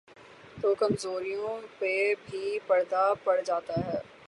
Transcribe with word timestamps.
تو 0.61 0.73
کمزوریوں 0.75 1.57
پہ 1.79 1.93
بھی 2.25 2.59
پردہ 2.67 3.13
پڑ 3.23 3.39
جاتاہے۔ 3.45 3.97